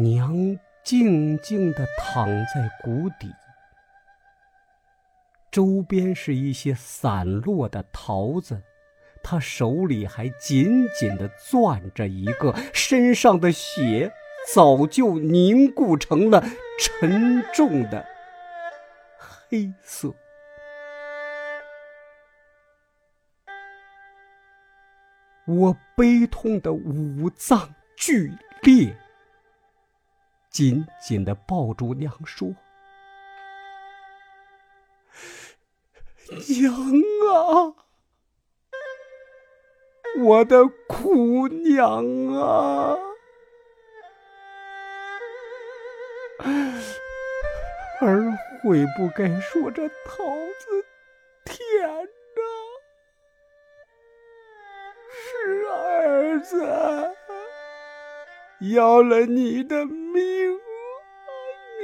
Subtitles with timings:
[0.00, 3.30] 娘静静地躺在谷底，
[5.50, 8.62] 周边是一些散落的桃子，
[9.22, 14.10] 她手里还紧紧地攥着一个，身上的血
[14.54, 16.42] 早就凝固成了
[16.78, 18.06] 沉重的
[19.18, 20.14] 黑色。
[25.44, 28.32] 我悲痛的五脏剧
[28.62, 28.96] 烈，
[30.50, 32.48] 紧紧的抱住娘说
[36.48, 36.74] ：“娘
[37.30, 37.72] 啊，
[40.18, 42.98] 我的苦娘啊，
[48.00, 50.24] 儿悔不该说这桃
[50.58, 50.84] 子
[51.44, 51.60] 甜。”
[55.72, 56.66] 儿子，
[58.74, 59.84] 要了你的，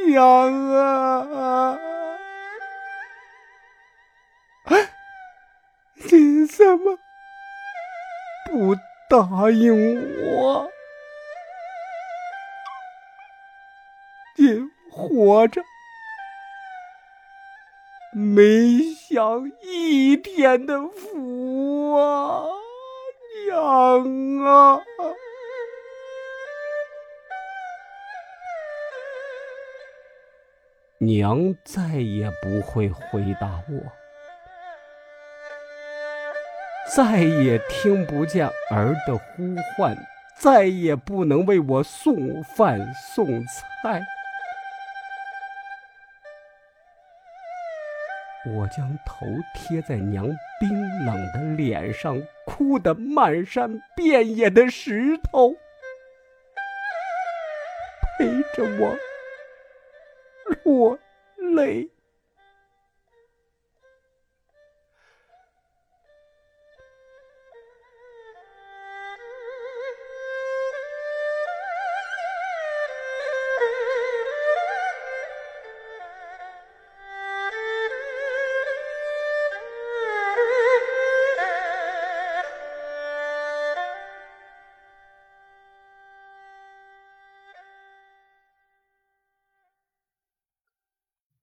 [0.06, 1.78] 娘啊！
[6.08, 6.98] 你怎么
[8.46, 8.74] 不
[9.10, 9.74] 答应
[10.22, 10.70] 我？
[14.38, 15.62] 你活着
[18.12, 22.46] 没享一天的福啊！
[23.46, 24.80] 娘啊！
[30.98, 33.92] 娘再也不会回答我，
[36.94, 39.94] 再也听不见儿的呼唤，
[40.38, 44.00] 再也不能为我送饭送菜。
[48.46, 50.24] 我将头贴在娘
[50.58, 55.52] 冰冷的脸上，哭得漫山遍野的石头
[58.16, 58.96] 陪着我
[60.66, 60.98] 我
[61.54, 61.88] 累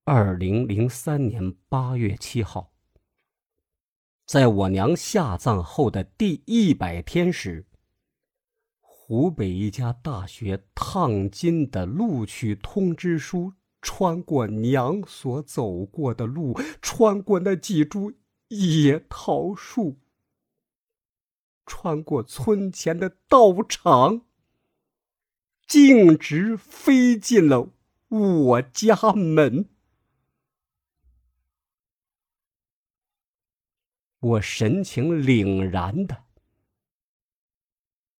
[0.06, 2.74] 二零零三年八月七号，
[4.26, 7.64] 在我娘下葬后的第一百天时，
[8.82, 18.12] 湖北一家大学烫金的录取通知书穿过娘所走过的路，穿过那几株
[18.48, 19.96] 野桃树，
[21.64, 24.20] 穿过村前的道场，
[25.66, 27.70] 径直飞进了
[28.08, 29.70] 我家门。
[34.24, 36.24] 我神情凛然的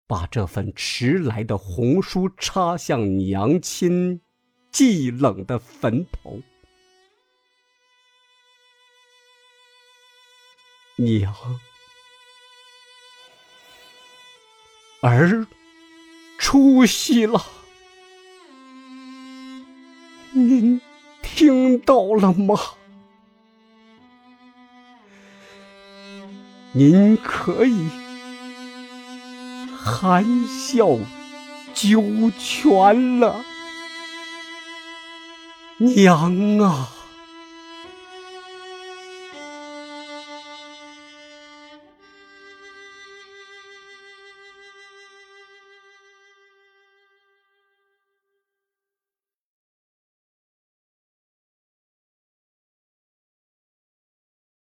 [0.07, 4.21] 把这份迟来的红书插向娘亲
[4.71, 6.43] 寂冷的坟头。
[10.97, 11.35] 娘，
[15.01, 15.47] 儿
[16.39, 17.43] 出息了，
[20.35, 20.79] 您
[21.23, 22.55] 听到了吗？
[26.77, 27.89] 您可以
[29.79, 30.99] 含笑
[31.73, 32.03] 九
[32.37, 33.45] 泉了，
[35.79, 36.89] 娘啊！